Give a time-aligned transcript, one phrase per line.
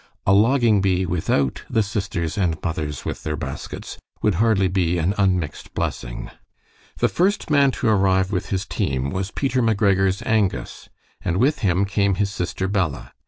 [0.25, 5.13] A logging bee without the sisters and mothers with their baskets would hardly be an
[5.15, 6.31] unmixed blessing.
[6.97, 10.89] The first man to arrive with his team was Peter McGregor's Angus,
[11.23, 13.13] and with him came his sister Bella.